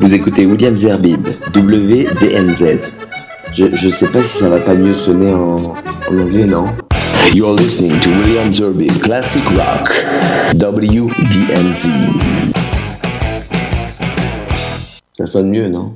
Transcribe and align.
Vous 0.00 0.14
écoutez 0.14 0.46
William 0.46 0.76
Zerbib, 0.76 1.26
WDMZ. 1.54 2.78
Je, 3.52 3.66
je 3.72 3.88
sais 3.88 4.08
pas 4.08 4.22
si 4.22 4.38
ça 4.38 4.48
va 4.48 4.60
pas 4.60 4.74
mieux 4.74 4.94
sonner 4.94 5.32
en, 5.32 5.56
en 5.56 6.18
anglais, 6.18 6.44
non? 6.44 6.66
You're 7.32 7.56
listening 7.56 7.98
to 8.00 8.10
William 8.10 8.52
Zerbib 8.52 8.92
Classic 9.00 9.42
Rock, 9.48 9.90
WDMZ. 10.54 11.88
Ça 15.14 15.26
sonne 15.26 15.50
mieux, 15.50 15.68
non? 15.68 15.92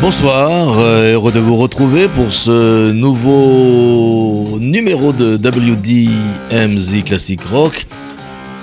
Bonsoir, 0.00 0.78
euh, 0.78 1.12
heureux 1.12 1.30
de 1.30 1.40
vous 1.40 1.56
retrouver 1.56 2.08
pour 2.08 2.32
ce 2.32 2.90
nouveau 2.90 4.58
numéro 4.58 5.12
de 5.12 5.36
WDMZ 5.36 7.04
Classic 7.04 7.38
Rock. 7.42 7.86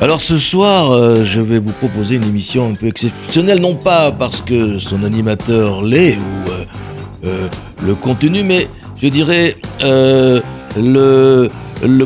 Alors 0.02 0.20
ce 0.20 0.40
soir, 0.40 0.92
euh, 0.92 1.24
je 1.24 1.40
vais 1.40 1.60
vous 1.60 1.74
proposer 1.74 2.16
une 2.16 2.24
émission 2.24 2.72
un 2.72 2.74
peu 2.74 2.88
exceptionnelle, 2.88 3.62
non 3.62 3.76
pas 3.76 4.12
parce 4.12 4.42
que 4.42 4.80
son 4.80 5.04
animateur 5.04 5.84
l'est 5.84 6.16
ou 6.16 7.28
euh, 7.28 7.48
le 7.86 7.94
contenu, 7.94 8.42
mais 8.42 8.68
je 9.00 9.08
dirais 9.08 9.58
le, 9.80 11.52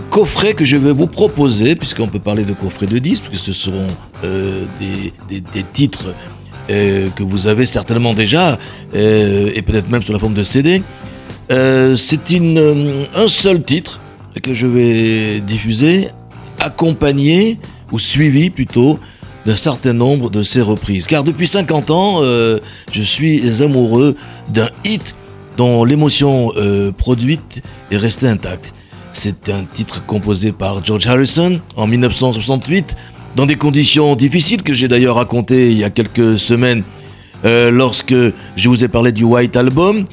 coffret 0.09 0.55
que 0.55 0.65
je 0.65 0.75
vais 0.75 0.91
vous 0.91 1.07
proposer, 1.07 1.77
puisqu'on 1.77 2.07
peut 2.07 2.19
parler 2.19 2.43
de 2.43 2.53
coffret 2.53 2.85
de 2.85 2.99
disques, 2.99 3.23
puisque 3.29 3.45
ce 3.45 3.53
seront 3.53 3.87
des 4.23 5.63
titres 5.71 6.13
euh, 6.69 7.09
que 7.15 7.23
vous 7.23 7.47
avez 7.47 7.65
certainement 7.65 8.13
déjà, 8.13 8.57
euh, 8.95 9.51
et 9.53 9.61
peut-être 9.61 9.89
même 9.89 10.03
sous 10.03 10.13
la 10.13 10.19
forme 10.19 10.33
de 10.33 10.43
CD. 10.43 10.81
Euh, 11.51 11.95
c'est 11.95 12.19
un 13.15 13.27
seul 13.27 13.61
titre 13.61 13.99
que 14.41 14.53
je 14.53 14.67
vais 14.67 15.39
diffuser, 15.41 16.07
accompagné, 16.59 17.57
ou 17.91 17.99
suivi 17.99 18.49
plutôt, 18.49 18.99
d'un 19.45 19.55
certain 19.55 19.93
nombre 19.93 20.29
de 20.29 20.43
ces 20.43 20.61
reprises. 20.61 21.07
Car 21.07 21.23
depuis 21.23 21.47
50 21.47 21.89
ans, 21.89 22.21
je 22.23 23.01
suis 23.01 23.61
amoureux 23.63 24.15
d'un 24.49 24.69
hit 24.85 25.15
dont 25.57 25.83
l'émotion 25.83 26.53
produite 26.97 27.63
est 27.89 27.97
restée 27.97 28.27
intacte. 28.27 28.73
C'est 29.11 29.49
un 29.49 29.63
titre 29.63 30.05
composé 30.05 30.51
par 30.51 30.85
George 30.85 31.05
Harrison 31.07 31.59
en 31.75 31.87
1968 31.87 32.95
dans 33.35 33.45
des 33.45 33.55
conditions 33.55 34.15
difficiles 34.15 34.61
que 34.61 34.73
j'ai 34.73 34.87
d'ailleurs 34.87 35.15
racontées 35.15 35.71
il 35.71 35.77
y 35.77 35.83
a 35.83 35.89
quelques 35.89 36.37
semaines 36.37 36.83
euh, 37.45 37.71
lorsque 37.71 38.13
je 38.13 38.69
vous 38.69 38.83
ai 38.83 38.87
parlé 38.87 39.11
du 39.11 39.23
White 39.23 39.55
Album. 39.55 40.05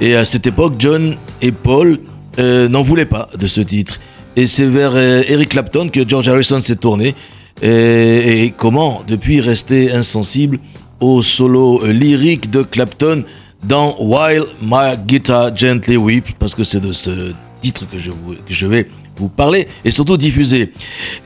Et 0.00 0.14
à 0.14 0.24
cette 0.24 0.46
époque, 0.46 0.74
John 0.78 1.16
et 1.40 1.52
Paul 1.52 1.98
euh, 2.38 2.68
n'en 2.68 2.82
voulaient 2.82 3.06
pas 3.06 3.28
de 3.38 3.46
ce 3.46 3.60
titre. 3.60 3.98
Et 4.36 4.46
c'est 4.46 4.66
vers 4.66 4.92
euh, 4.94 5.22
Eric 5.26 5.50
Clapton 5.50 5.88
que 5.88 6.06
George 6.06 6.28
Harrison 6.28 6.60
s'est 6.60 6.76
tourné. 6.76 7.14
Et, 7.62 8.52
comment, 8.58 9.02
depuis, 9.08 9.40
rester 9.40 9.90
insensible 9.90 10.58
au 11.00 11.22
solo 11.22 11.80
lyrique 11.86 12.50
de 12.50 12.62
Clapton 12.62 13.24
dans 13.64 13.96
While 13.98 14.44
My 14.60 14.98
Guitar 15.06 15.56
Gently 15.56 15.96
Weeps, 15.96 16.32
parce 16.38 16.54
que 16.54 16.64
c'est 16.64 16.80
de 16.80 16.92
ce 16.92 17.32
titre 17.62 17.86
que 17.90 17.98
je, 17.98 18.10
que 18.10 18.52
je 18.52 18.66
vais 18.66 18.86
vous 19.18 19.28
parler 19.28 19.68
et 19.84 19.90
surtout 19.90 20.16
diffuser. 20.16 20.72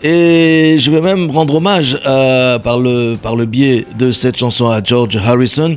Et 0.02 0.76
je 0.78 0.90
vais 0.90 1.00
même 1.00 1.30
rendre 1.30 1.56
hommage 1.56 2.00
par, 2.02 2.78
le, 2.78 3.16
par 3.16 3.36
le 3.36 3.46
biais 3.46 3.84
de 3.98 4.12
cette 4.12 4.36
chanson 4.36 4.68
à 4.68 4.82
George 4.82 5.16
Harrison 5.16 5.76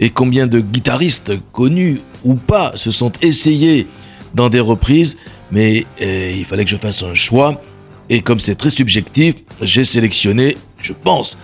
et 0.00 0.08
combien 0.10 0.46
de 0.46 0.60
guitaristes 0.60 1.32
connus 1.52 2.00
ou 2.24 2.34
pas 2.34 2.72
se 2.74 2.90
sont 2.90 3.12
essayés 3.22 3.86
dans 4.34 4.48
des 4.48 4.60
reprises, 4.60 5.16
mais 5.50 5.84
euh, 6.00 6.32
il 6.36 6.44
fallait 6.44 6.64
que 6.64 6.70
je 6.70 6.76
fasse 6.76 7.02
un 7.02 7.14
choix. 7.14 7.60
Et 8.08 8.22
comme 8.22 8.40
c'est 8.40 8.54
très 8.54 8.70
subjectif, 8.70 9.34
j'ai 9.60 9.84
sélectionné, 9.84 10.56
je 10.80 10.92
pense, 10.92 11.36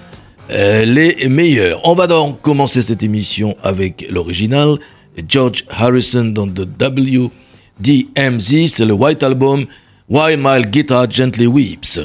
euh, 0.50 0.84
les 0.84 1.28
meilleurs. 1.28 1.81
On 1.84 1.94
va 1.94 2.06
donc 2.06 2.41
commencer 2.41 2.82
cette 2.82 3.03
émission 3.03 3.55
avec 3.62 4.06
l'original, 4.10 4.78
George 5.28 5.65
Harrison 5.69 6.25
dans 6.25 6.47
The 6.47 6.66
WDMZ, 7.81 8.69
c'est 8.69 8.84
le 8.84 8.93
White 8.93 9.22
Album 9.22 9.66
Why 10.09 10.37
My 10.37 10.62
Guitar 10.62 11.09
Gently 11.09 11.49
Weeps. 11.49 11.99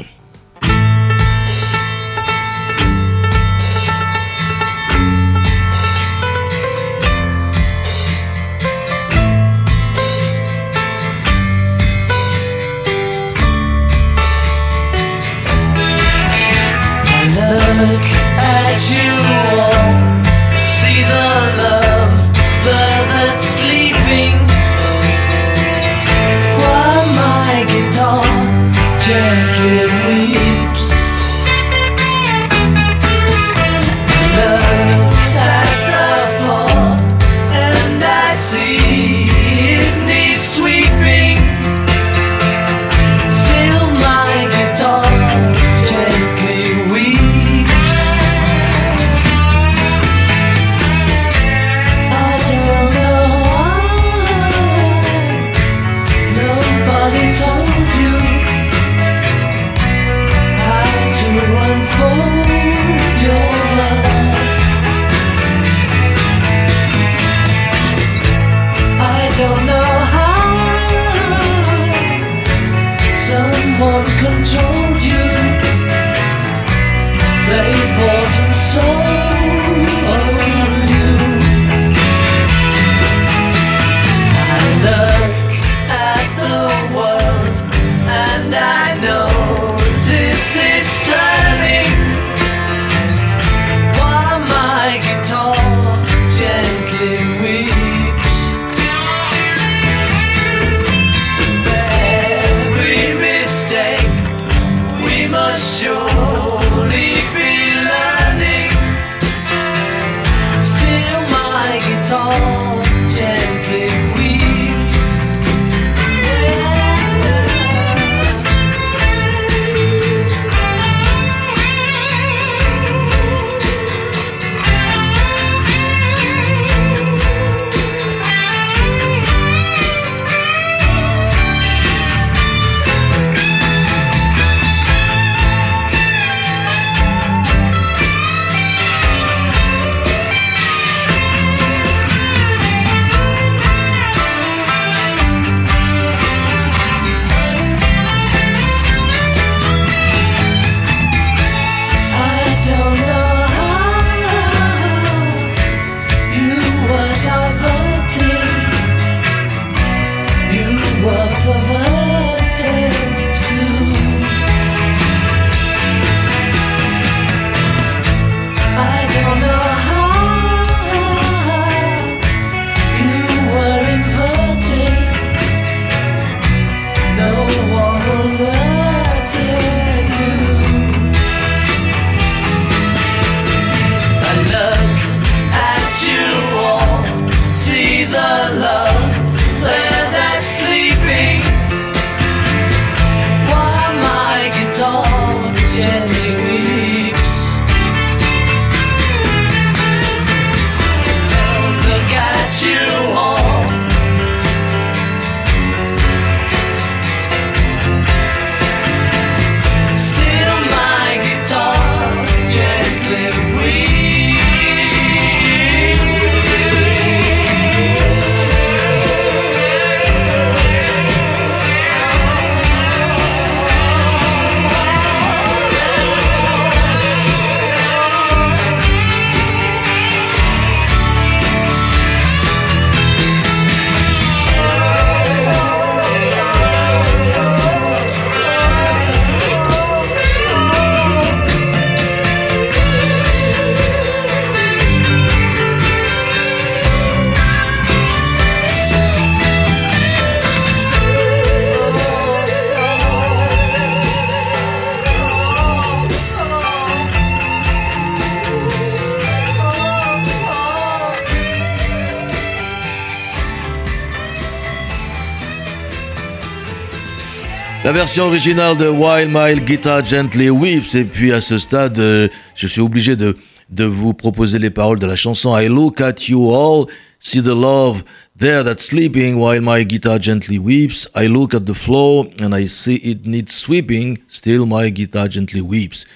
Version 268.02 268.26
originale 268.26 268.76
de 268.80 268.88
While 268.88 269.28
My 269.28 269.64
Guitar 269.64 270.04
Gently 270.04 270.50
Weeps. 270.50 270.96
Et 270.96 271.04
puis 271.04 271.32
à 271.32 271.40
ce 271.40 271.60
stade, 271.60 272.00
euh, 272.00 272.30
je 272.56 272.66
suis 272.66 272.82
obligé 272.82 273.16
de, 273.16 273.38
de 273.70 273.84
vous 273.84 274.16
proposer 274.16 274.58
les 274.58 274.72
paroles 274.72 274.98
de 274.98 275.06
la 275.06 275.16
chanson 275.16 275.56
I 275.56 275.68
Look 275.68 276.02
at 276.02 276.16
You 276.28 276.52
All, 276.52 276.88
See 277.20 277.44
the 277.44 277.54
Love 277.54 278.02
There 278.40 278.64
That's 278.64 278.86
Sleeping 278.86 279.36
While 279.36 279.62
My 279.62 279.86
Guitar 279.86 280.20
Gently 280.20 280.58
Weeps. 280.58 281.10
I 281.16 281.28
look 281.28 281.54
at 281.54 281.68
the 281.68 281.76
floor 281.76 282.26
and 282.42 282.56
I 282.56 282.66
see 282.66 282.96
it 283.04 283.28
needs 283.28 283.54
sweeping. 283.54 284.18
Still 284.28 284.66
my 284.66 284.90
guitar 284.90 285.28
gently 285.28 285.62
weeps. 285.62 286.08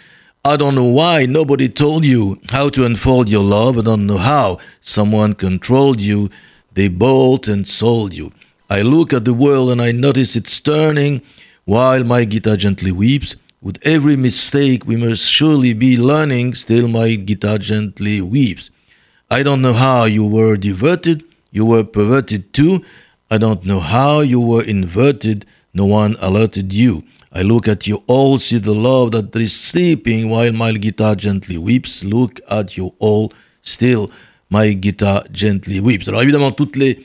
I 0.44 0.58
don't 0.58 0.74
know 0.74 0.90
why 0.92 1.28
nobody 1.28 1.70
told 1.70 2.04
you 2.04 2.40
how 2.50 2.70
to 2.70 2.84
unfold 2.84 3.30
your 3.30 3.44
love. 3.44 3.78
I 3.78 3.84
don't 3.84 4.08
know 4.08 4.18
how 4.18 4.58
someone 4.82 5.36
controlled 5.36 6.02
you. 6.02 6.32
They 6.74 6.88
bought 6.88 7.48
and 7.48 7.68
sold 7.68 8.16
you. 8.16 8.32
I 8.72 8.82
look 8.82 9.14
at 9.14 9.24
the 9.24 9.36
world 9.36 9.70
and 9.70 9.80
I 9.80 9.92
notice 9.92 10.36
it's 10.36 10.60
turning 10.60 11.22
while 11.66 12.04
my 12.04 12.24
guitar 12.26 12.56
gently 12.56 12.92
weeps. 12.92 13.36
With 13.62 13.80
every 13.82 14.16
mistake 14.16 14.86
we 14.86 14.96
must 14.96 15.28
surely 15.30 15.74
be 15.74 15.98
learning, 15.98 16.54
still 16.54 16.88
my 16.88 17.16
guitar 17.16 17.58
gently 17.58 18.22
weeps. 18.22 18.70
I 19.30 19.42
don't 19.42 19.62
know 19.64 19.74
how 19.74 20.06
you 20.06 20.26
were 20.26 20.56
diverted, 20.56 21.24
you 21.52 21.66
were 21.66 21.84
perverted 21.84 22.54
too. 22.54 22.84
I 23.32 23.40
don't 23.40 23.66
know 23.66 23.80
how 23.80 24.20
you 24.20 24.40
were 24.40 24.64
inverted, 24.64 25.48
no 25.74 25.86
one 25.86 26.16
alerted 26.20 26.72
you. 26.72 27.04
I 27.34 27.42
look 27.42 27.68
at 27.68 27.88
you 27.88 28.04
all, 28.06 28.38
see 28.38 28.60
the 28.60 28.74
love 28.74 29.12
that 29.12 29.36
is 29.36 29.60
sleeping 29.60 30.30
while 30.30 30.54
my 30.54 30.72
guitar 30.74 31.16
gently 31.16 31.58
weeps. 31.58 32.04
Look 32.04 32.40
at 32.50 32.78
you 32.78 32.94
all, 33.00 33.34
still 33.62 34.12
my 34.52 34.74
guitar 34.74 35.24
gently 35.32 35.80
weeps. 35.80 36.08
Alors 36.08 36.22
évidemment, 36.22 36.52
toutes 36.52 36.76
les 36.76 37.00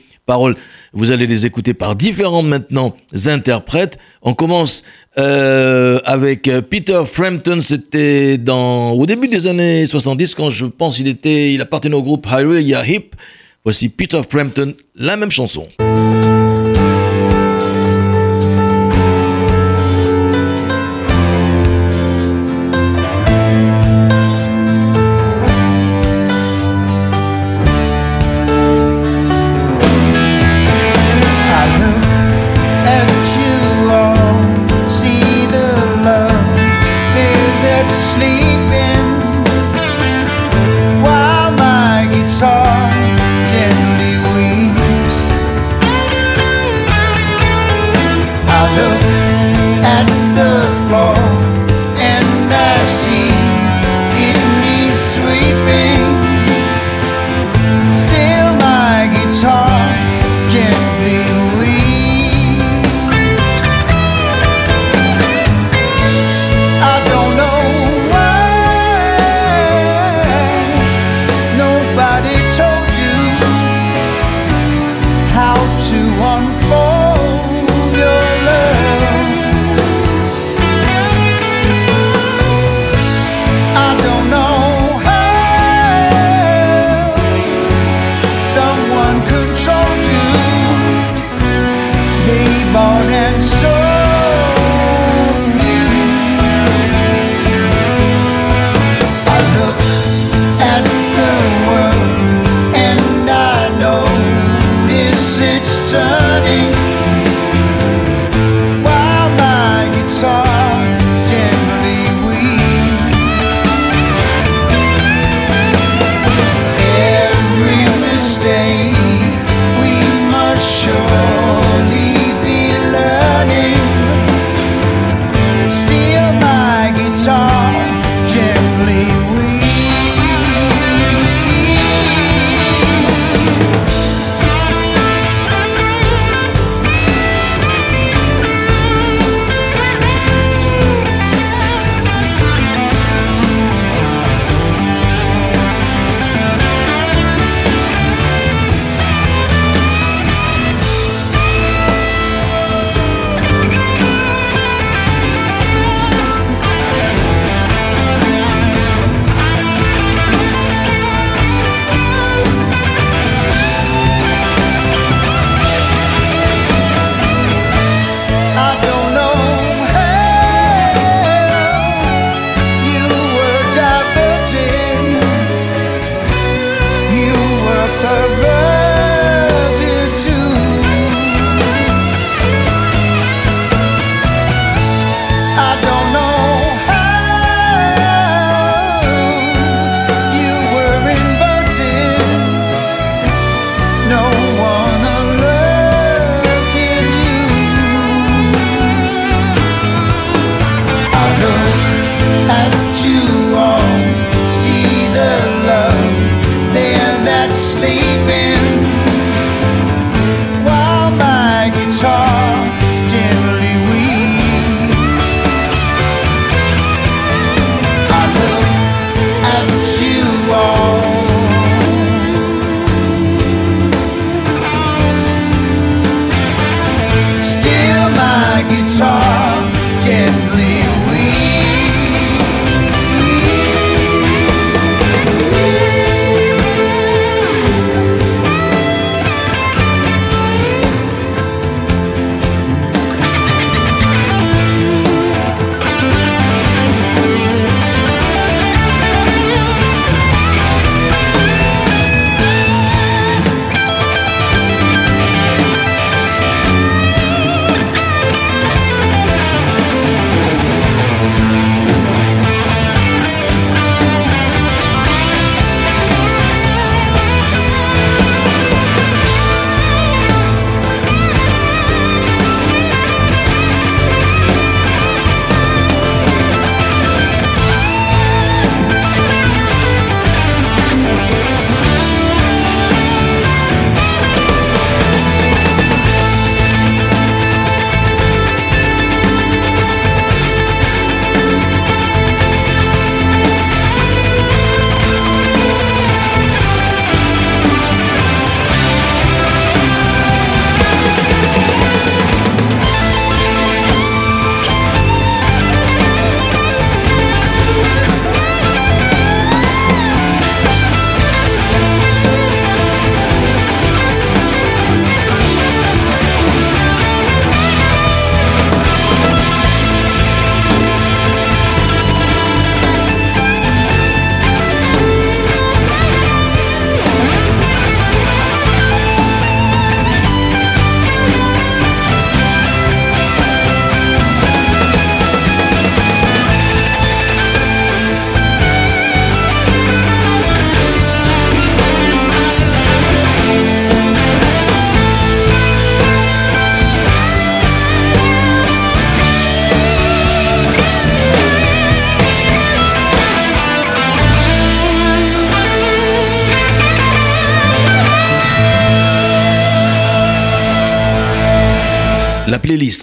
vous 0.93 1.11
allez 1.11 1.27
les 1.27 1.45
écouter 1.45 1.73
par 1.73 1.95
différents 1.95 2.43
maintenant 2.43 2.95
interprètes. 3.25 3.97
On 4.21 4.33
commence 4.33 4.83
euh, 5.17 5.99
avec 6.05 6.49
Peter 6.69 7.01
Frampton, 7.05 7.59
c'était 7.61 8.37
dans 8.37 8.91
au 8.91 9.05
début 9.05 9.27
des 9.27 9.47
années 9.47 9.85
70 9.85 10.35
quand 10.35 10.49
je 10.49 10.65
pense 10.65 10.99
il 10.99 11.07
était, 11.07 11.53
il 11.53 11.61
appartenait 11.61 11.95
au 11.95 12.03
groupe 12.03 12.27
Hallelujah 12.27 12.85
Hip. 12.85 13.15
Voici 13.63 13.89
Peter 13.89 14.21
Frampton, 14.27 14.73
la 14.95 15.17
même 15.17 15.31
chanson. 15.31 15.67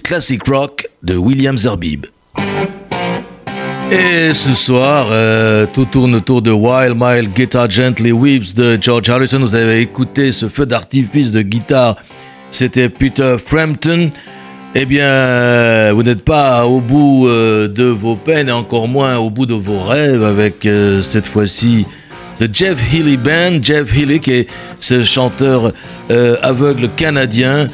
Classic 0.09 0.41
rock 0.47 0.87
de 1.03 1.15
William 1.15 1.55
Zerbib. 1.55 2.07
Et 3.91 4.33
ce 4.33 4.55
soir, 4.55 5.09
euh, 5.11 5.67
tout 5.71 5.85
tourne 5.85 6.15
autour 6.15 6.41
de 6.41 6.49
Wild 6.49 6.95
Mile 6.97 7.29
Guitar 7.29 7.69
Gently 7.69 8.11
Weeps 8.11 8.55
de 8.55 8.79
George 8.81 9.07
Harrison. 9.07 9.37
Vous 9.37 9.53
avez 9.53 9.81
écouté 9.81 10.31
ce 10.31 10.49
feu 10.49 10.65
d'artifice 10.65 11.29
de 11.29 11.43
guitare. 11.43 11.95
C'était 12.49 12.89
Peter 12.89 13.35
Frampton. 13.37 14.11
Eh 14.73 14.87
bien, 14.87 15.93
vous 15.93 16.01
n'êtes 16.01 16.25
pas 16.25 16.65
au 16.65 16.81
bout 16.81 17.27
euh, 17.27 17.67
de 17.67 17.83
vos 17.83 18.15
peines 18.15 18.49
et 18.49 18.51
encore 18.51 18.87
moins 18.87 19.17
au 19.17 19.29
bout 19.29 19.45
de 19.45 19.53
vos 19.53 19.83
rêves 19.83 20.23
avec 20.23 20.65
euh, 20.65 21.03
cette 21.03 21.27
fois-ci 21.27 21.85
le 22.39 22.47
Jeff 22.51 22.79
Healy 22.91 23.17
Band. 23.17 23.61
Jeff 23.61 23.95
Healy 23.95 24.19
qui 24.19 24.31
est 24.31 24.47
ce 24.79 25.03
chanteur 25.03 25.71
euh, 26.09 26.35
aveugle 26.41 26.89
canadien 26.95 27.67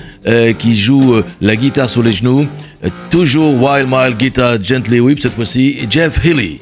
qui 0.57 0.75
joue 0.75 1.21
la 1.41 1.55
guitare 1.55 1.89
sur 1.89 2.03
les 2.03 2.13
genoux. 2.13 2.47
toujours 3.09 3.53
Wild 3.61 3.87
Mile 3.89 4.15
Guitar 4.17 4.61
Gently 4.61 4.99
Whip 4.99 5.19
cette 5.19 5.33
fois-ci. 5.33 5.87
Jeff 5.89 6.23
Healy. 6.23 6.59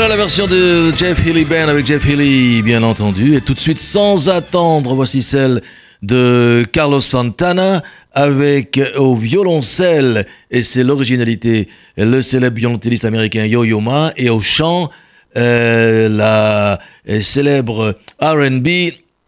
Voilà 0.00 0.14
la 0.14 0.16
version 0.16 0.46
de 0.46 0.92
Jeff 0.96 1.26
Healy 1.26 1.44
Band 1.44 1.66
avec 1.66 1.84
Jeff 1.84 2.08
Healy, 2.08 2.62
bien 2.62 2.84
entendu. 2.84 3.34
Et 3.34 3.40
tout 3.40 3.52
de 3.52 3.58
suite, 3.58 3.80
sans 3.80 4.30
attendre, 4.30 4.94
voici 4.94 5.22
celle 5.22 5.60
de 6.02 6.64
Carlos 6.70 7.00
Santana 7.00 7.82
avec 8.12 8.80
au 8.96 9.16
violoncelle, 9.16 10.24
et 10.52 10.62
c'est 10.62 10.84
l'originalité, 10.84 11.66
le 11.96 12.22
célèbre 12.22 12.56
violoncelliste 12.58 13.04
américain 13.06 13.44
Yo-Yo 13.44 13.80
Ma, 13.80 14.12
et 14.16 14.30
au 14.30 14.40
chant, 14.40 14.88
euh, 15.36 16.08
la 16.08 16.78
célèbre 17.20 17.98
RB 18.22 18.68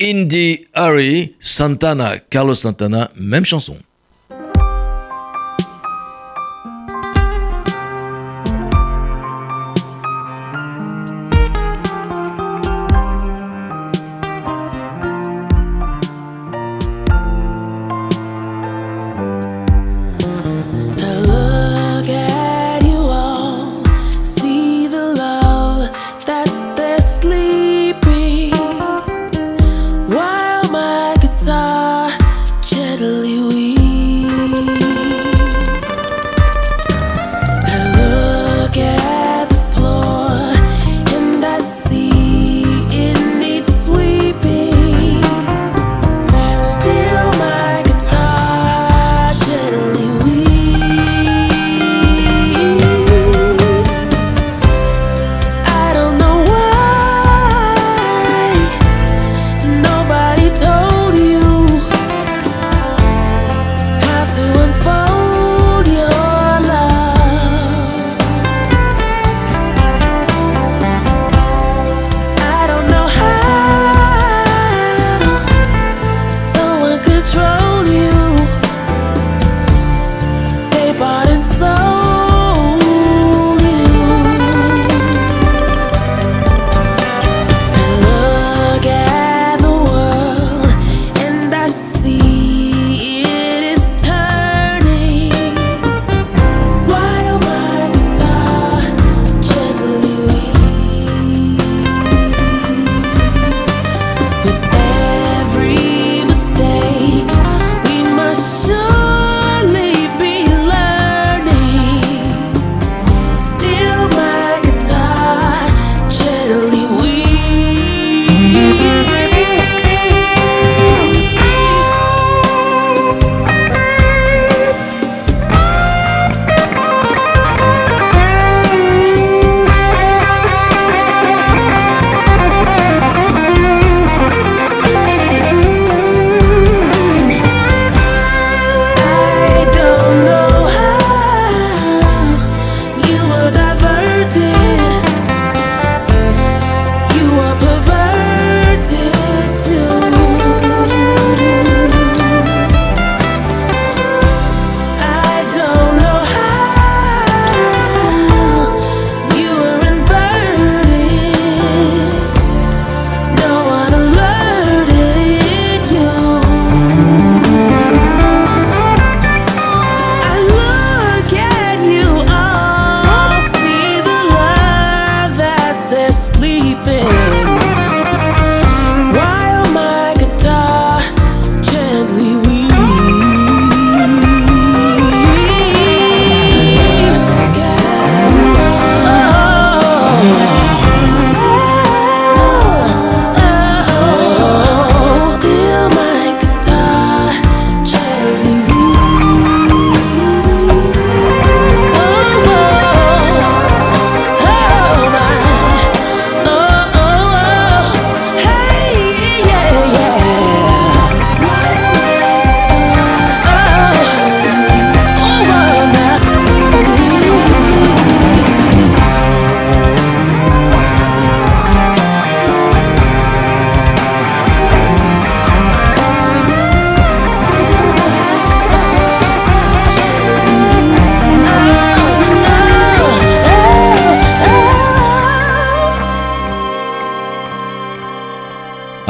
Indie 0.01 0.67
Harry 0.73 1.35
Santana, 1.41 2.19
Carlos 2.31 2.55
Santana, 2.55 3.11
même 3.17 3.45
chanson. 3.45 3.77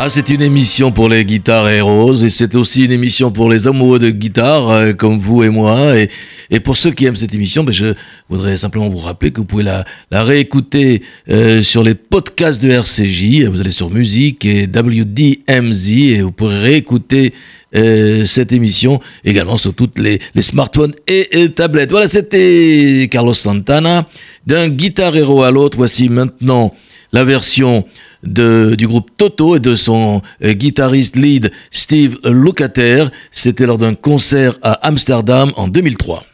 C'est 0.09 0.31
une 0.31 0.41
émission 0.41 0.93
pour 0.93 1.09
les 1.11 1.25
guitares 1.27 1.69
roses 1.85 2.25
et 2.25 2.31
c'est 2.31 2.55
aussi 2.55 2.87
une 2.87 2.93
émission 2.93 3.31
pour 3.31 3.51
les 3.51 3.67
amoureux 3.67 3.99
de 3.99 4.09
guitare 4.09 4.71
euh, 4.71 4.93
comme 4.95 5.19
vous 5.19 5.43
et 5.43 5.51
moi. 5.51 5.95
Et, 5.99 6.61
pour 6.61 6.77
ceux 6.77 6.91
qui 6.91 7.05
aiment 7.05 7.17
cette 7.17 7.35
émission, 7.35 7.65
ben 7.65 7.73
je 7.73 7.95
voudrais 8.29 8.57
simplement 8.57 8.89
vous 8.89 8.99
rappeler 8.99 9.31
que 9.31 9.39
vous 9.39 9.45
pouvez 9.45 9.63
la, 9.63 9.85
réécouter 10.11 11.03
euh, 11.29 11.61
sur 11.61 11.83
les 11.83 11.95
podcasts 11.95 12.63
de 12.63 12.71
RCJ. 12.71 13.45
Vous 13.45 13.61
allez 13.61 13.71
sur 13.71 13.91
musique 13.91 14.45
et 14.47 14.65
WDMZ 14.67 15.91
et 15.91 16.23
vous 16.23 16.33
pourrez 16.33 16.61
réécouter 16.61 17.35
euh, 17.77 18.25
cette 18.25 18.53
émission 18.53 19.01
également 19.25 19.59
sur 19.59 19.75
toutes 19.75 19.99
les, 19.99 20.19
les 20.35 20.43
smartphones 20.43 20.95
et, 21.07 21.43
et, 21.43 21.51
tablettes. 21.53 21.91
Voilà, 21.91 22.09
c'était 22.09 23.07
Carlos 23.11 23.35
Santana. 23.35 24.09
D'un 24.47 24.69
guitar 24.69 25.15
héros 25.15 25.43
à 25.43 25.51
l'autre, 25.51 25.77
voici 25.77 26.09
maintenant 26.09 26.75
la 27.13 27.25
version 27.25 27.85
du 28.23 28.87
groupe 28.87 29.11
Toto 29.17 29.57
et 29.57 29.61
de 29.61 29.75
son 29.75 30.23
euh, 30.45 30.53
guitariste 30.53 31.17
lead 31.17 31.51
Steve 31.71 32.19
Lukather. 32.25 33.11
C'était 33.31 33.67
lors 33.67 33.79
d'un 33.79 33.95
concert 33.95 34.59
à 34.63 34.73
Amsterdam 34.87 35.53
en 35.57 35.69
2003. 35.69 36.25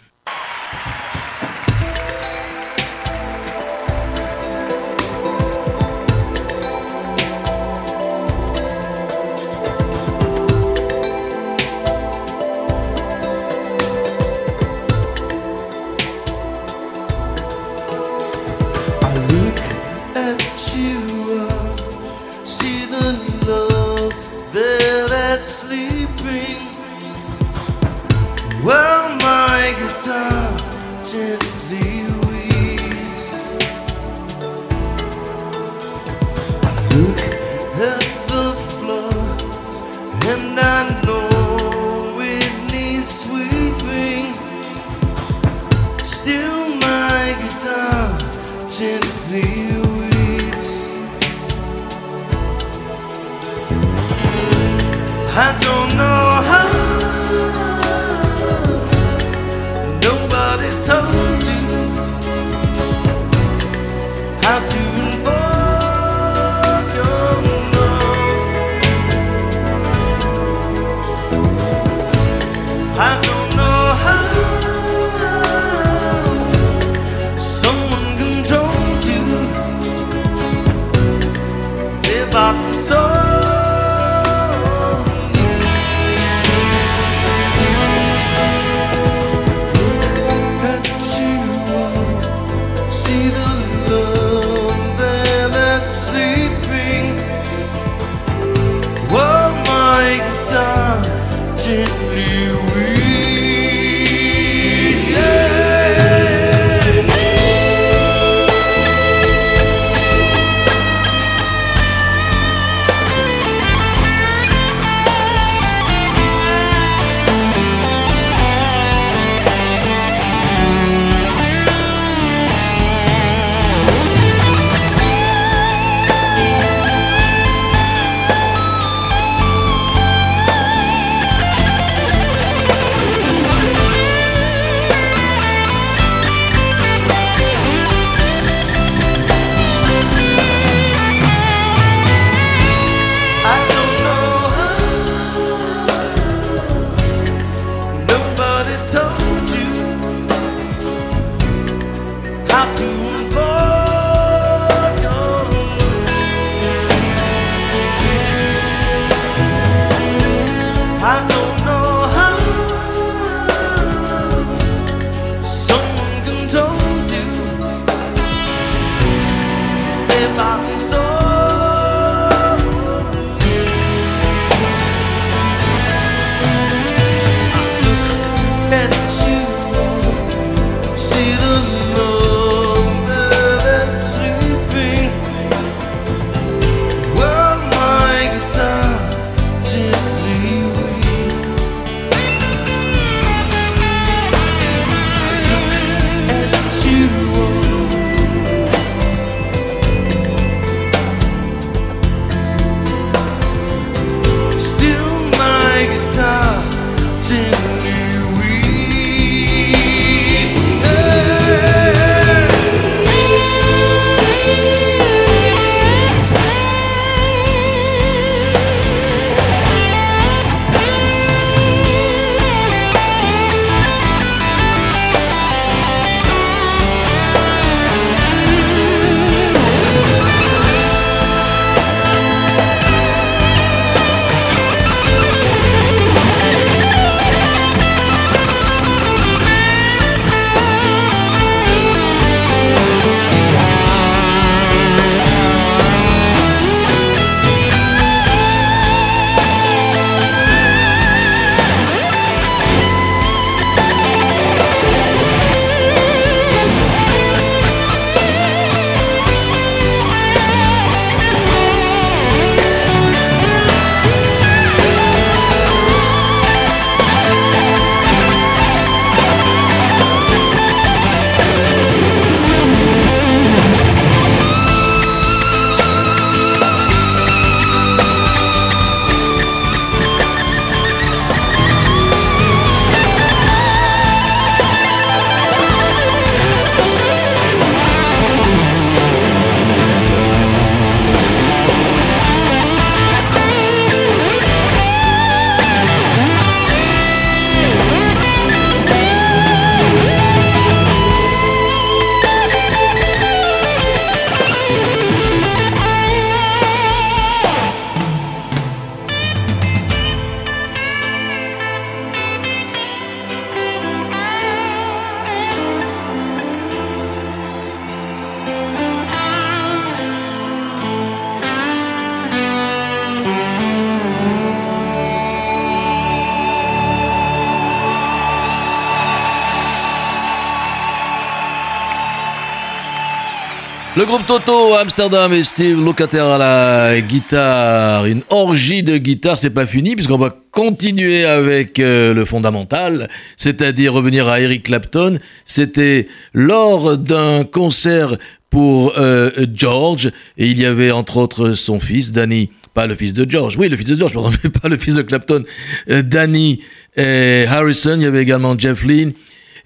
Toto 334.24 334.74
Amsterdam 334.74 335.32
et 335.32 335.42
Steve 335.42 335.84
Lukather 335.84 336.24
à 336.24 336.38
la 336.38 337.00
guitare. 337.00 338.06
Une 338.06 338.22
orgie 338.30 338.82
de 338.82 338.96
guitare, 338.96 339.36
c'est 339.36 339.50
pas 339.50 339.66
fini 339.66 339.94
puisqu'on 339.94 340.16
va 340.16 340.34
continuer 340.52 341.24
avec 341.24 341.78
euh, 341.78 342.14
le 342.14 342.24
fondamental, 342.24 343.08
c'est-à-dire 343.36 343.92
revenir 343.92 344.28
à 344.28 344.40
Eric 344.40 344.62
Clapton. 344.64 345.18
C'était 345.44 346.06
lors 346.32 346.96
d'un 346.96 347.44
concert 347.44 348.16
pour 348.48 348.94
euh, 348.96 349.30
George 349.52 350.12
et 350.38 350.46
il 350.46 350.60
y 350.60 350.64
avait 350.64 350.92
entre 350.92 351.16
autres 351.16 351.54
son 351.54 351.80
fils 351.80 352.12
Danny, 352.12 352.50
pas 352.74 352.86
le 352.86 352.94
fils 352.94 353.12
de 353.12 353.28
George, 353.28 353.56
oui 353.58 353.68
le 353.68 353.76
fils 353.76 353.86
de 353.86 353.98
George, 353.98 354.12
pardon, 354.12 354.30
mais 354.44 354.50
pas 354.50 354.68
le 354.68 354.76
fils 354.76 354.94
de 354.94 355.02
Clapton, 355.02 355.42
euh, 355.90 356.02
Danny 356.02 356.60
Harrison. 356.96 357.96
Il 357.96 358.02
y 358.02 358.06
avait 358.06 358.22
également 358.22 358.56
Jeff 358.56 358.84
Lynne. 358.84 359.12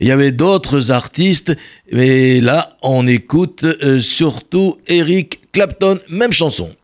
Il 0.01 0.09
y 0.09 0.11
avait 0.11 0.33
d'autres 0.33 0.91
artistes, 0.91 1.55
mais 1.93 2.41
là, 2.41 2.77
on 2.83 3.07
écoute 3.07 3.65
euh, 3.65 4.01
surtout 4.01 4.79
Eric 4.89 5.41
Clapton, 5.53 5.99
même 6.09 6.33
chanson. 6.33 6.75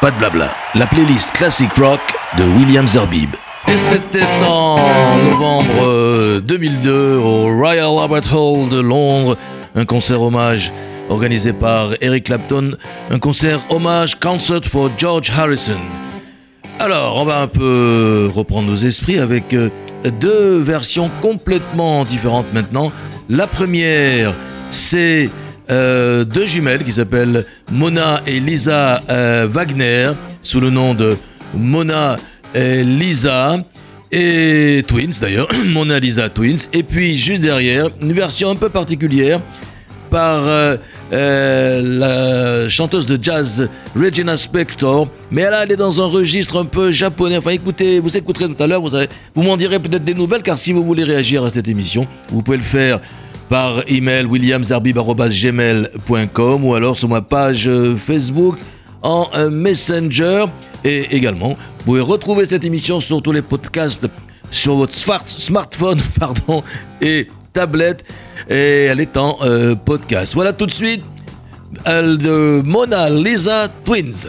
Pas 0.00 0.10
de 0.10 0.18
blabla. 0.18 0.52
La 0.74 0.86
playlist 0.86 1.30
Classic 1.32 1.70
Rock 1.74 2.00
de 2.36 2.42
William 2.42 2.88
Zerbib. 2.88 3.30
Et 3.68 3.76
c'était 3.76 4.24
en 4.44 5.16
novembre 5.30 6.40
2002 6.40 6.90
euh, 6.90 7.18
au 7.18 7.56
Royal 7.56 7.98
Albert 8.02 8.34
Hall 8.34 8.68
de 8.68 8.80
Londres, 8.80 9.36
un 9.76 9.84
concert 9.84 10.22
hommage 10.22 10.72
organisé 11.08 11.52
par 11.52 11.90
Eric 12.00 12.24
Clapton, 12.24 12.72
un 13.10 13.18
concert 13.20 13.60
hommage 13.70 14.18
Concert 14.18 14.64
for 14.64 14.90
George 14.96 15.30
Harrison. 15.30 15.78
Alors, 16.80 17.16
on 17.16 17.24
va 17.24 17.42
un 17.42 17.48
peu 17.48 18.30
reprendre 18.34 18.68
nos 18.68 18.76
esprits 18.76 19.20
avec 19.20 19.54
euh, 19.54 19.70
deux 20.20 20.58
versions 20.58 21.10
complètement 21.22 22.02
différentes 22.02 22.52
maintenant. 22.52 22.90
La 23.28 23.46
première, 23.46 24.34
c'est 24.70 25.28
euh, 25.70 26.24
deux 26.24 26.46
jumelles 26.46 26.84
qui 26.84 26.92
s'appellent 26.92 27.44
Mona 27.70 28.20
et 28.26 28.40
Lisa 28.40 29.00
euh, 29.10 29.46
Wagner, 29.50 30.12
sous 30.42 30.60
le 30.60 30.70
nom 30.70 30.94
de 30.94 31.16
Mona 31.54 32.16
et 32.54 32.82
Lisa. 32.82 33.58
Et 34.10 34.82
Twins 34.86 35.14
d'ailleurs, 35.20 35.48
Mona 35.66 35.98
Lisa 35.98 36.28
Twins. 36.28 36.68
Et 36.72 36.82
puis 36.82 37.16
juste 37.16 37.42
derrière, 37.42 37.88
une 38.00 38.12
version 38.12 38.50
un 38.50 38.56
peu 38.56 38.70
particulière 38.70 39.40
par 40.10 40.42
euh, 41.12 41.80
la 41.82 42.68
chanteuse 42.68 43.06
de 43.06 43.18
jazz 43.22 43.68
Regina 43.96 44.36
Spector, 44.36 45.08
mais 45.30 45.42
là 45.42 45.62
elle 45.62 45.72
est 45.72 45.76
dans 45.76 46.02
un 46.02 46.06
registre 46.06 46.58
un 46.58 46.66
peu 46.66 46.92
japonais. 46.92 47.38
Enfin 47.38 47.50
écoutez, 47.50 47.98
vous 47.98 48.14
écouterez 48.14 48.46
tout 48.46 48.62
à 48.62 48.66
l'heure, 48.66 48.82
vous, 48.82 48.90
vous 49.34 49.42
m'en 49.42 49.56
direz 49.56 49.78
peut-être 49.78 50.04
des 50.04 50.12
nouvelles, 50.12 50.42
car 50.42 50.58
si 50.58 50.72
vous 50.72 50.84
voulez 50.84 51.04
réagir 51.04 51.44
à 51.44 51.50
cette 51.50 51.68
émission, 51.68 52.06
vous 52.30 52.42
pouvez 52.42 52.58
le 52.58 52.62
faire 52.62 53.00
par 53.48 53.82
email 53.88 54.26
williamsarbib.gmail.com 54.26 56.64
ou 56.64 56.74
alors 56.74 56.96
sur 56.96 57.08
ma 57.08 57.22
page 57.22 57.68
Facebook 57.96 58.58
en 59.02 59.28
euh, 59.34 59.50
Messenger. 59.50 60.44
Et 60.84 61.16
également, 61.16 61.50
vous 61.50 61.84
pouvez 61.84 62.00
retrouver 62.00 62.44
cette 62.44 62.64
émission 62.64 63.00
sur 63.00 63.20
tous 63.22 63.32
les 63.32 63.42
podcasts 63.42 64.06
sur 64.50 64.76
votre 64.76 64.94
smartphone 64.94 66.00
pardon, 66.18 66.62
et 67.00 67.28
tablette 67.52 68.04
et 68.48 68.84
elle 68.84 69.00
est 69.00 69.16
en 69.16 69.38
euh, 69.42 69.74
podcast. 69.74 70.34
Voilà 70.34 70.52
tout 70.52 70.66
de 70.66 70.72
suite 70.72 71.02
elle 71.84 72.18
de 72.18 72.62
Mona 72.64 73.10
Lisa 73.10 73.68
Twins. 73.84 74.28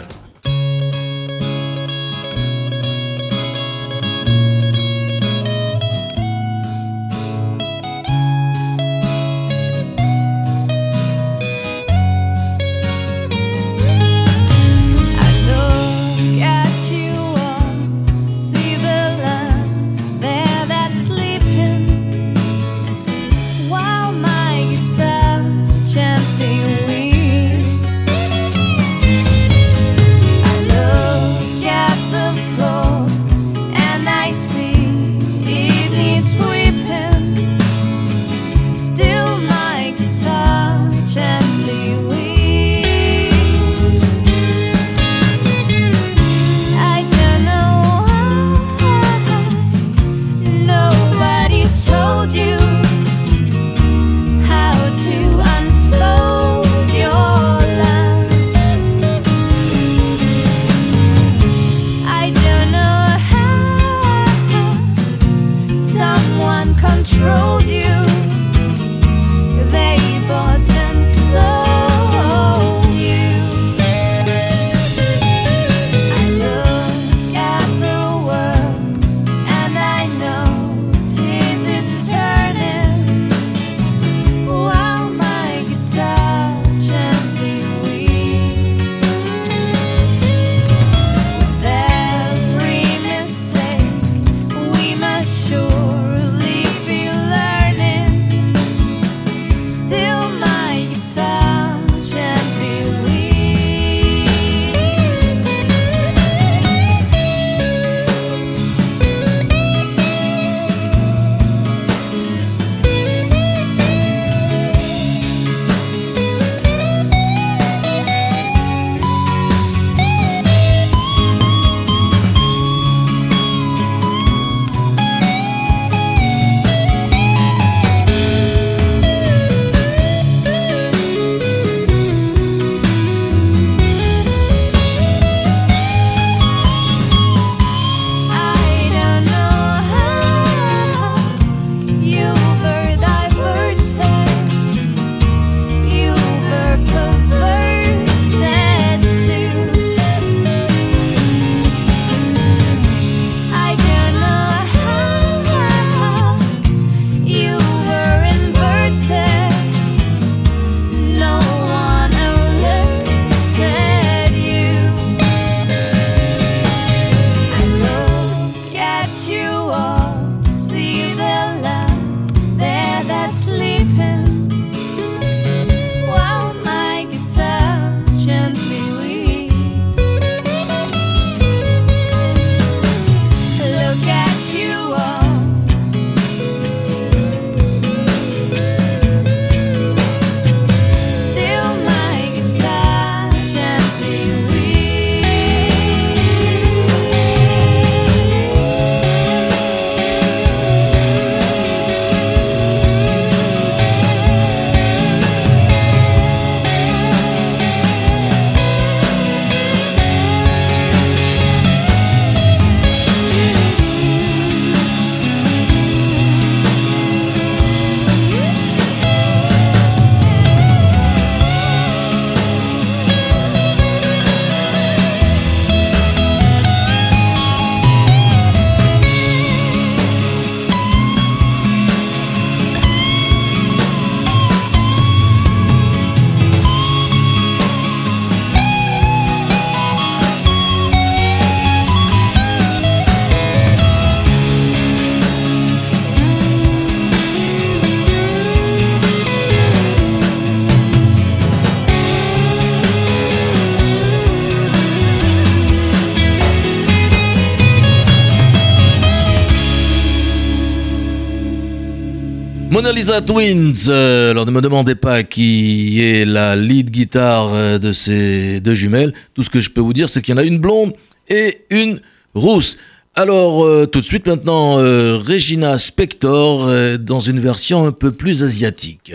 Twins. 263.25 263.89
Euh, 263.89 264.31
alors 264.31 264.45
ne 264.45 264.51
me 264.51 264.61
demandez 264.61 264.93
pas 264.93 265.23
qui 265.23 265.99
est 265.99 266.25
la 266.25 266.55
lead 266.55 266.91
guitare 266.91 267.51
euh, 267.53 267.77
de 267.79 267.91
ces 267.91 268.59
deux 268.61 268.75
jumelles. 268.75 269.13
Tout 269.33 269.43
ce 269.43 269.49
que 269.49 269.61
je 269.61 269.71
peux 269.71 269.81
vous 269.81 269.93
dire, 269.93 270.09
c'est 270.09 270.21
qu'il 270.21 270.35
y 270.35 270.37
en 270.37 270.41
a 270.41 270.43
une 270.43 270.59
blonde 270.59 270.93
et 271.27 271.61
une 271.71 272.01
rousse. 272.35 272.77
Alors 273.15 273.65
euh, 273.65 273.87
tout 273.87 273.99
de 273.99 274.05
suite 274.05 274.27
maintenant, 274.27 274.75
Regina 274.75 275.79
Spector 275.79 276.69
dans 276.99 277.19
une 277.19 277.39
version 277.39 277.87
un 277.87 277.91
peu 277.91 278.11
plus 278.11 278.43
asiatique. 278.43 279.13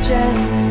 agenda 0.00 0.69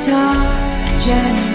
guitar 0.00 0.98
gently 0.98 1.49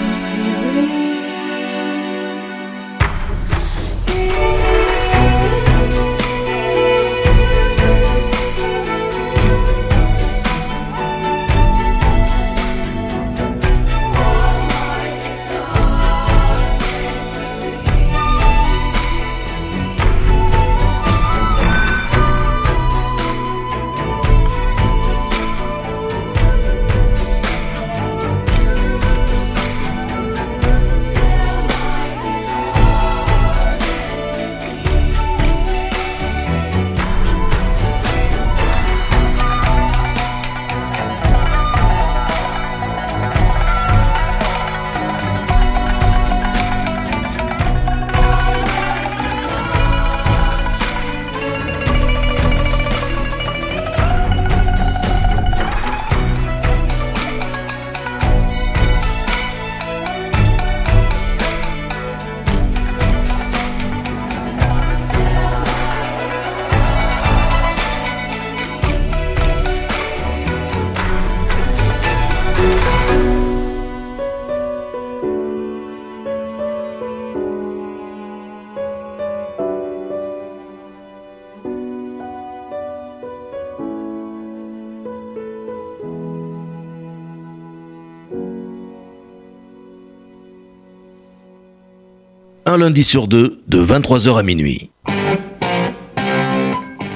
un 92.76 92.78
lundi 92.78 93.04
sur 93.04 93.26
deux, 93.26 93.62
de 93.68 93.82
23h 93.82 94.38
à 94.38 94.42
minuit. 94.42 94.90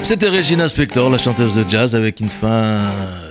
C'était 0.00 0.30
Regina 0.30 0.70
Spector, 0.70 1.10
la 1.10 1.18
chanteuse 1.18 1.52
de 1.52 1.68
jazz, 1.68 1.94
avec 1.94 2.20
une 2.20 2.30
fin 2.30 2.78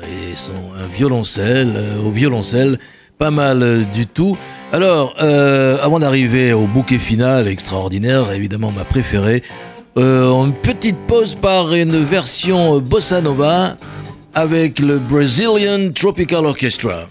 et 0.03 0.35
son 0.35 0.53
violoncelle, 0.95 1.73
euh, 1.75 2.03
au 2.05 2.11
violoncelle, 2.11 2.77
pas 3.17 3.31
mal 3.31 3.63
euh, 3.63 3.83
du 3.83 4.05
tout. 4.05 4.37
Alors, 4.71 5.15
euh, 5.21 5.79
avant 5.81 5.99
d'arriver 5.99 6.53
au 6.53 6.67
bouquet 6.67 6.99
final 6.99 7.47
extraordinaire, 7.47 8.31
évidemment 8.31 8.71
ma 8.71 8.85
préférée, 8.85 9.41
une 9.97 10.53
petite 10.61 10.97
pause 11.07 11.33
par 11.33 11.73
une 11.73 12.03
version 12.05 12.79
bossa 12.79 13.21
nova 13.21 13.75
avec 14.35 14.79
le 14.79 14.99
Brazilian 14.99 15.91
Tropical 15.93 16.45
Orchestra. 16.45 17.07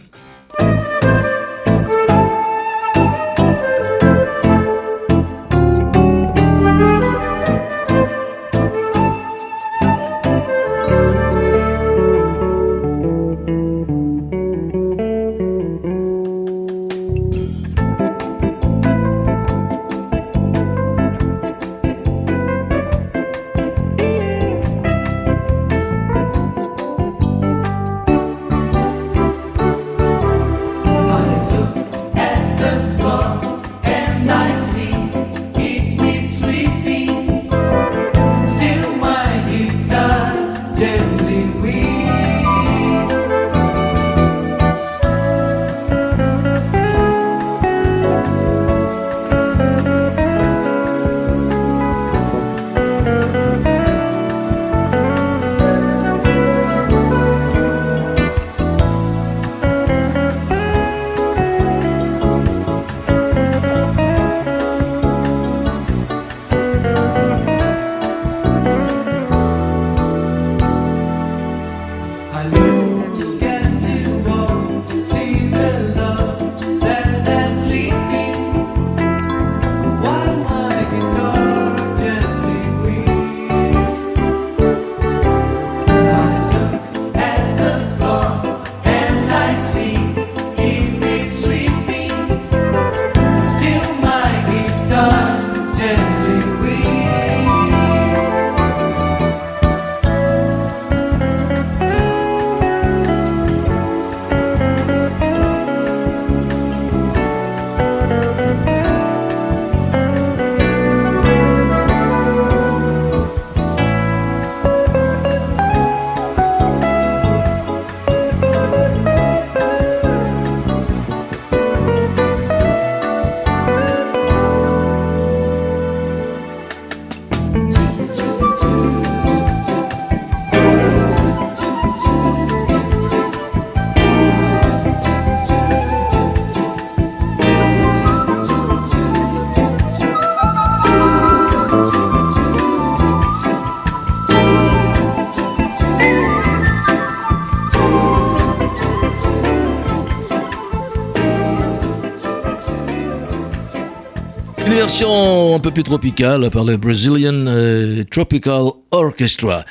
Peu 155.69 155.75
plus 155.75 155.83
tropicale 155.83 156.49
par 156.51 156.64
le 156.64 156.79
Brazilian 156.79 157.47
euh, 157.47 158.03
Tropical 158.11 158.69
Orchestra. 158.91 159.66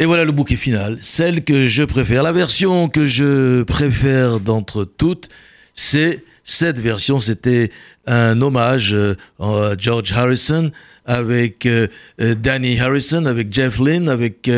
Et 0.00 0.04
voilà 0.04 0.24
le 0.24 0.32
bouquet 0.32 0.56
final, 0.56 0.96
celle 1.00 1.44
que 1.44 1.66
je 1.66 1.84
préfère. 1.84 2.24
La 2.24 2.32
version 2.32 2.88
que 2.88 3.06
je 3.06 3.62
préfère 3.62 4.40
d'entre 4.40 4.82
toutes, 4.82 5.28
c'est 5.74 6.24
cette 6.42 6.80
version. 6.80 7.20
C'était 7.20 7.70
un 8.08 8.42
hommage 8.42 8.92
euh, 8.94 9.14
à 9.38 9.76
George 9.78 10.10
Harrison 10.10 10.72
avec 11.04 11.66
euh, 11.66 11.86
Danny 12.18 12.80
Harrison, 12.80 13.24
avec 13.24 13.52
Jeff 13.52 13.78
Lynne, 13.78 14.08
avec 14.08 14.50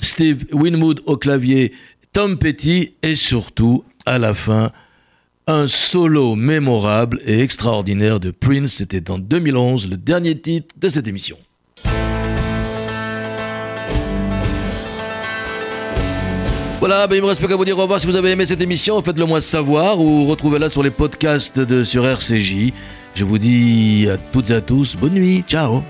Steve 0.00 0.44
Winwood 0.52 1.00
au 1.06 1.16
clavier, 1.16 1.72
Tom 2.12 2.38
Petty 2.38 2.92
et 3.02 3.16
surtout, 3.16 3.82
à 4.06 4.18
la 4.20 4.34
fin, 4.34 4.70
un 5.46 5.66
solo 5.66 6.34
mémorable 6.34 7.20
et 7.24 7.40
extraordinaire 7.40 8.20
de 8.20 8.30
Prince. 8.30 8.74
C'était 8.74 9.10
en 9.10 9.18
2011, 9.18 9.88
le 9.88 9.96
dernier 9.96 10.38
titre 10.38 10.74
de 10.78 10.88
cette 10.88 11.08
émission. 11.08 11.36
Voilà, 16.80 17.06
ben 17.06 17.16
il 17.16 17.20
me 17.20 17.26
reste 17.26 17.40
plus 17.40 17.48
qu'à 17.48 17.56
vous 17.56 17.64
dire 17.66 17.78
au 17.78 17.82
revoir 17.82 18.00
si 18.00 18.06
vous 18.06 18.16
avez 18.16 18.30
aimé 18.30 18.46
cette 18.46 18.62
émission, 18.62 19.02
faites-le 19.02 19.26
moi 19.26 19.42
savoir 19.42 20.00
ou 20.00 20.24
retrouvez-la 20.24 20.70
sur 20.70 20.82
les 20.82 20.90
podcasts 20.90 21.58
de 21.58 21.84
sur 21.84 22.06
RCJ. 22.06 22.72
Je 23.14 23.24
vous 23.24 23.36
dis 23.36 24.08
à 24.10 24.16
toutes 24.16 24.48
et 24.48 24.54
à 24.54 24.60
tous, 24.62 24.96
bonne 24.96 25.12
nuit, 25.12 25.44
ciao. 25.46 25.82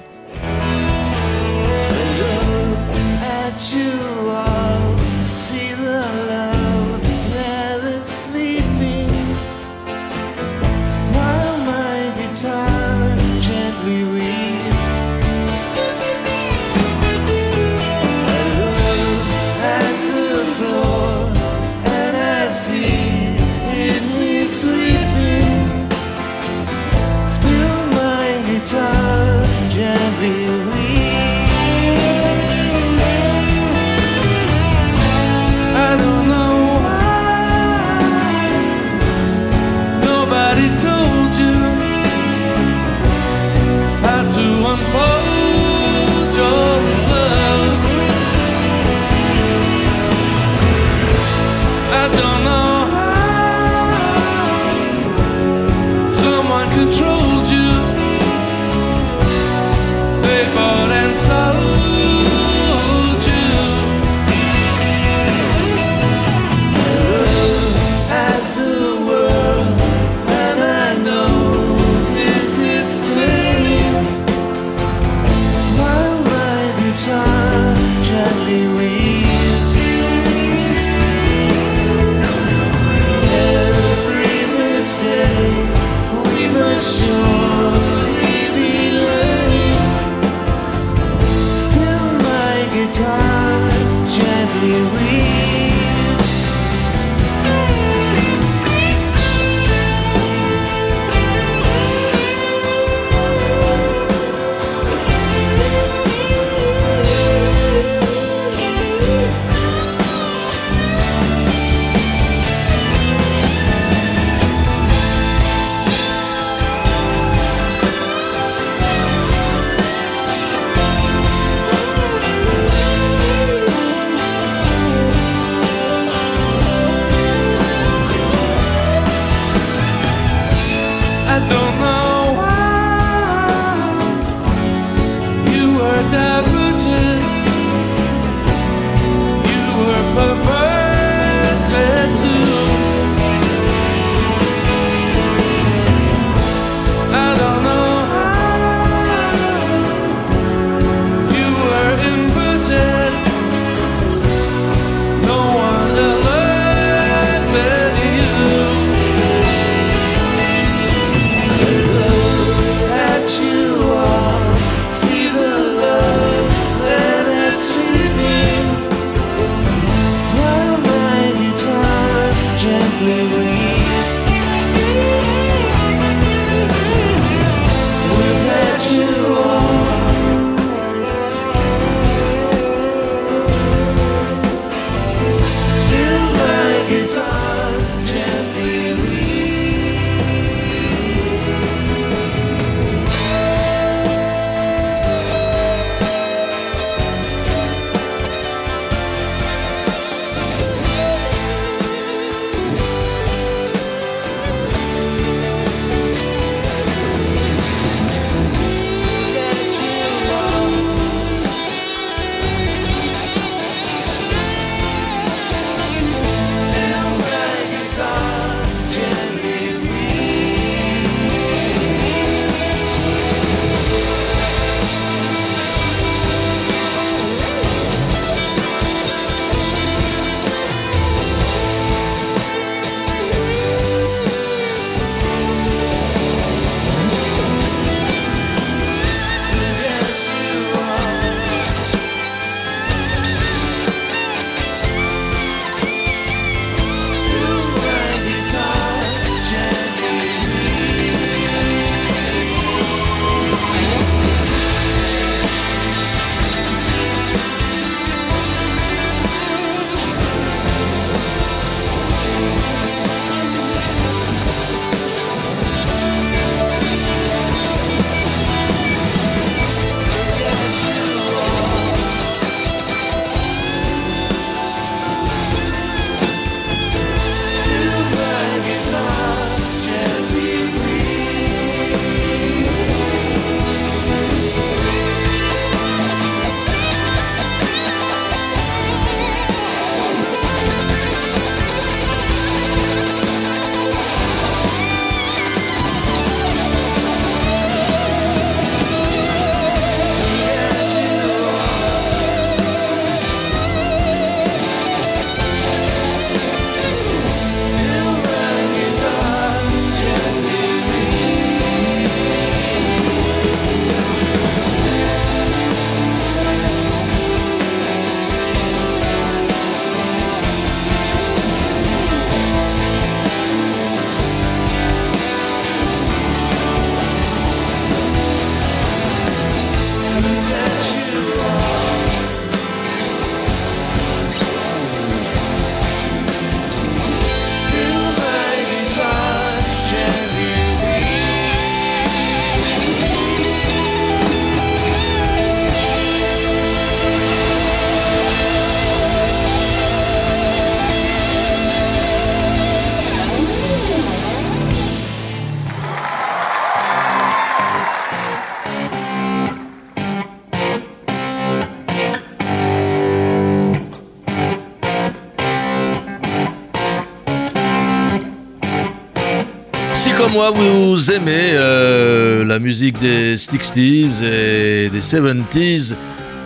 Aimez 371.20 371.50
euh, 371.52 372.44
la 372.44 372.58
musique 372.58 372.98
des 372.98 373.36
60s 373.36 374.22
et 374.22 374.88
des 374.88 375.00
70s, 375.00 375.94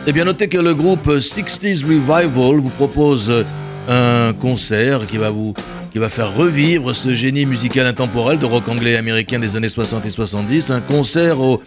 eh 0.07 0.13
bien 0.13 0.25
notez 0.25 0.49
que 0.49 0.59
le 0.59 0.75
groupe 0.75 1.07
60s 1.07 1.85
Revival 1.85 2.59
vous 2.59 2.71
propose 2.71 3.45
un 3.89 4.33
concert 4.33 5.07
qui 5.07 5.19
va 5.19 5.31
vous 5.31 5.55
qui 5.93 5.99
va 5.99 6.09
faire 6.09 6.35
revivre 6.35 6.95
ce 6.95 7.13
génie 7.13 7.47
musical 7.47 7.87
intemporel 7.87 8.39
de 8.39 8.47
rock 8.47 8.69
anglais 8.69 8.93
et 8.93 8.97
américain 8.97 9.39
des 9.39 9.57
années 9.57 9.69
60 9.69 10.07
et 10.07 10.11
70, 10.11 10.71
un 10.71 10.81
concert 10.81 11.41
au, 11.41 11.61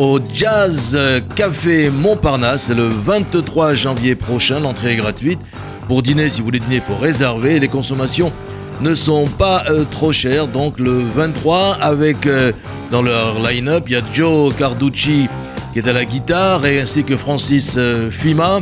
au 0.00 0.18
Jazz 0.34 0.98
Café 1.36 1.88
Montparnasse, 1.88 2.64
c'est 2.64 2.74
le 2.74 2.88
23 2.88 3.74
janvier 3.74 4.16
prochain, 4.16 4.58
l'entrée 4.58 4.94
est 4.94 4.96
gratuite. 4.96 5.38
Pour 5.86 6.02
dîner, 6.02 6.30
si 6.30 6.40
vous 6.40 6.46
voulez 6.46 6.58
dîner, 6.58 6.76
il 6.76 6.82
faut 6.82 6.96
réserver. 6.96 7.60
Les 7.60 7.68
consommations 7.68 8.32
ne 8.80 8.94
sont 8.94 9.26
pas 9.26 9.64
euh, 9.68 9.84
trop 9.90 10.12
chers. 10.12 10.46
Donc 10.46 10.78
le 10.78 11.02
23 11.14 11.78
avec 11.80 12.26
euh, 12.26 12.52
dans 12.90 13.02
leur 13.02 13.38
line-up, 13.40 13.84
il 13.86 13.92
y 13.92 13.96
a 13.96 14.02
Joe 14.12 14.54
Carducci 14.56 15.28
qui 15.72 15.78
est 15.78 15.88
à 15.88 15.92
la 15.92 16.04
guitare 16.04 16.66
et 16.66 16.80
ainsi 16.80 17.04
que 17.04 17.16
Francis 17.16 17.74
euh, 17.76 18.10
Fima 18.10 18.60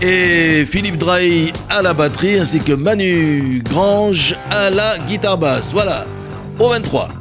et 0.00 0.64
Philippe 0.64 0.98
Drahi 0.98 1.52
à 1.68 1.82
la 1.82 1.92
batterie 1.92 2.38
ainsi 2.38 2.58
que 2.58 2.72
Manu 2.72 3.62
Grange 3.68 4.36
à 4.50 4.70
la 4.70 4.98
guitare 5.06 5.38
basse. 5.38 5.72
Voilà, 5.72 6.04
au 6.58 6.68
23. 6.68 7.19